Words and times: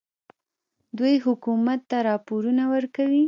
دوی 0.97 1.15
حکومت 1.25 1.81
ته 1.89 1.97
راپورونه 2.09 2.63
ورکوي. 2.73 3.19